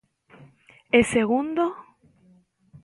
[0.97, 1.65] E segundo.